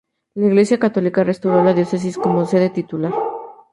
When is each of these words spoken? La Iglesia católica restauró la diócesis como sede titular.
La 0.33 0.47
Iglesia 0.47 0.79
católica 0.79 1.23
restauró 1.23 1.63
la 1.63 1.73
diócesis 1.75 2.17
como 2.17 2.47
sede 2.47 2.71
titular. 2.71 3.13